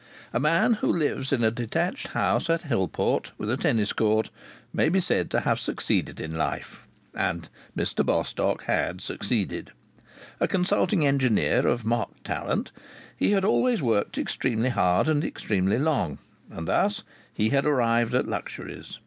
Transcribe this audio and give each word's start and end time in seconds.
A 0.33 0.39
man 0.39 0.73
who 0.81 0.87
lives 0.91 1.31
in 1.31 1.43
a 1.43 1.51
detached 1.51 2.07
house 2.07 2.49
at 2.49 2.63
Hillport, 2.63 3.33
with 3.37 3.51
a 3.51 3.55
tennis 3.55 3.93
court, 3.93 4.31
may 4.73 4.89
be 4.89 4.99
said 4.99 5.29
to 5.29 5.41
have 5.41 5.59
succeeded 5.59 6.19
in 6.19 6.35
life. 6.35 6.79
And 7.13 7.47
Mr 7.77 8.03
Bostock 8.03 8.63
had 8.63 8.99
succeeded. 8.99 9.71
A 10.39 10.47
consulting 10.47 11.05
engineer 11.05 11.67
of 11.67 11.85
marked 11.85 12.23
talent, 12.23 12.71
he 13.15 13.33
had 13.33 13.45
always 13.45 13.83
worked 13.83 14.17
extremely 14.17 14.69
hard 14.69 15.07
and 15.07 15.23
extremely 15.23 15.77
long, 15.77 16.17
and 16.49 16.67
thus 16.67 17.03
he 17.31 17.49
had 17.49 17.67
arrived 17.67 18.15
at 18.15 18.27
luxuries. 18.27 18.97